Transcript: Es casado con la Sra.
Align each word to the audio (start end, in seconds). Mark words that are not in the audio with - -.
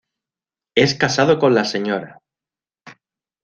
Es 0.75 0.95
casado 0.95 1.37
con 1.37 1.53
la 1.53 1.63
Sra. 1.63 2.19